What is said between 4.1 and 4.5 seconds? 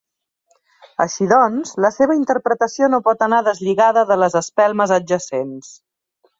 de les